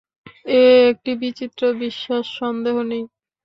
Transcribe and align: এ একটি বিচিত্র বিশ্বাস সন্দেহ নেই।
এ 0.53 0.61
একটি 0.91 1.11
বিচিত্র 1.21 1.61
বিশ্বাস 1.81 2.25
সন্দেহ 2.39 2.75
নেই। 2.89 3.03